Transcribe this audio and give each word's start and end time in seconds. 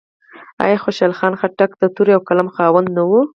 آیا 0.63 0.77
خوشحال 0.83 1.13
خان 1.19 1.33
خټک 1.39 1.71
د 1.77 1.83
تورې 1.95 2.11
او 2.15 2.21
قلم 2.27 2.47
خاوند 2.55 2.87
نه 2.97 3.03
و؟ 3.09 3.11